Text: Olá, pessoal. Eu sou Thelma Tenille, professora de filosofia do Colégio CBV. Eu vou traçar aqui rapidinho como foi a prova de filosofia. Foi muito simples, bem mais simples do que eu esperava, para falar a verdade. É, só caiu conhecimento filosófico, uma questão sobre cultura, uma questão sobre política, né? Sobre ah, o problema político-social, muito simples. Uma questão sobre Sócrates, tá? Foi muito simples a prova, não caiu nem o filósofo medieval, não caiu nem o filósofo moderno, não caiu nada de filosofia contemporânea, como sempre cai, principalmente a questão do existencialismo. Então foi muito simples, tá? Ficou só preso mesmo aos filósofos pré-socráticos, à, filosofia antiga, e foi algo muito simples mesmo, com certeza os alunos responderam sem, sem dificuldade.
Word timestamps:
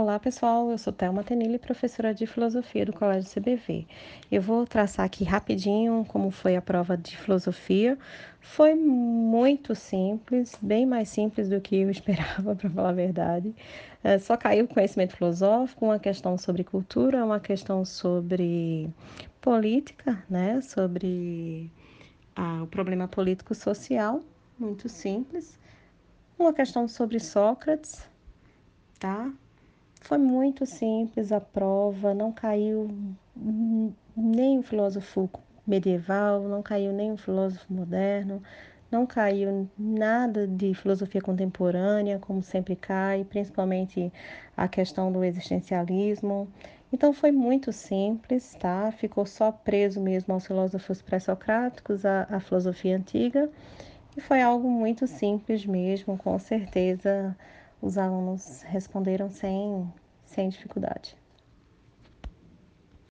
Olá, 0.00 0.16
pessoal. 0.16 0.70
Eu 0.70 0.78
sou 0.78 0.92
Thelma 0.92 1.24
Tenille, 1.24 1.58
professora 1.58 2.14
de 2.14 2.24
filosofia 2.24 2.86
do 2.86 2.92
Colégio 2.92 3.28
CBV. 3.28 3.84
Eu 4.30 4.40
vou 4.40 4.64
traçar 4.64 5.04
aqui 5.04 5.24
rapidinho 5.24 6.04
como 6.06 6.30
foi 6.30 6.54
a 6.54 6.62
prova 6.62 6.96
de 6.96 7.16
filosofia. 7.16 7.98
Foi 8.40 8.76
muito 8.76 9.74
simples, 9.74 10.56
bem 10.62 10.86
mais 10.86 11.08
simples 11.08 11.48
do 11.48 11.60
que 11.60 11.74
eu 11.74 11.90
esperava, 11.90 12.54
para 12.54 12.70
falar 12.70 12.90
a 12.90 12.92
verdade. 12.92 13.52
É, 14.04 14.20
só 14.20 14.36
caiu 14.36 14.68
conhecimento 14.68 15.16
filosófico, 15.16 15.86
uma 15.86 15.98
questão 15.98 16.38
sobre 16.38 16.62
cultura, 16.62 17.24
uma 17.24 17.40
questão 17.40 17.84
sobre 17.84 18.88
política, 19.40 20.24
né? 20.30 20.60
Sobre 20.60 21.72
ah, 22.36 22.62
o 22.62 22.68
problema 22.68 23.08
político-social, 23.08 24.22
muito 24.56 24.88
simples. 24.88 25.58
Uma 26.38 26.52
questão 26.52 26.86
sobre 26.86 27.18
Sócrates, 27.18 28.08
tá? 29.00 29.28
Foi 30.08 30.16
muito 30.16 30.64
simples 30.64 31.32
a 31.32 31.38
prova, 31.38 32.14
não 32.14 32.32
caiu 32.32 32.88
nem 34.16 34.58
o 34.58 34.62
filósofo 34.62 35.28
medieval, 35.66 36.40
não 36.48 36.62
caiu 36.62 36.94
nem 36.94 37.12
o 37.12 37.18
filósofo 37.18 37.70
moderno, 37.70 38.42
não 38.90 39.04
caiu 39.04 39.68
nada 39.78 40.46
de 40.46 40.72
filosofia 40.72 41.20
contemporânea, 41.20 42.18
como 42.18 42.42
sempre 42.42 42.74
cai, 42.74 43.22
principalmente 43.22 44.10
a 44.56 44.66
questão 44.66 45.12
do 45.12 45.22
existencialismo. 45.22 46.48
Então 46.90 47.12
foi 47.12 47.30
muito 47.30 47.70
simples, 47.70 48.56
tá? 48.58 48.90
Ficou 48.90 49.26
só 49.26 49.52
preso 49.52 50.00
mesmo 50.00 50.32
aos 50.32 50.46
filósofos 50.46 51.02
pré-socráticos, 51.02 52.06
à, 52.06 52.40
filosofia 52.40 52.96
antiga, 52.96 53.50
e 54.16 54.22
foi 54.22 54.40
algo 54.40 54.70
muito 54.70 55.06
simples 55.06 55.66
mesmo, 55.66 56.16
com 56.16 56.38
certeza 56.38 57.36
os 57.80 57.96
alunos 57.98 58.62
responderam 58.62 59.30
sem, 59.30 59.92
sem 60.24 60.48
dificuldade. 60.48 61.16